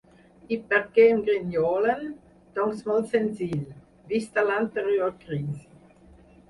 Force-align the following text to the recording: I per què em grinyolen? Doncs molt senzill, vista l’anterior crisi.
I 0.55 0.57
per 0.69 0.79
què 0.95 1.03
em 1.15 1.19
grinyolen? 1.27 2.01
Doncs 2.57 2.81
molt 2.89 3.13
senzill, 3.13 3.63
vista 4.15 4.49
l’anterior 4.51 5.17
crisi. 5.25 5.67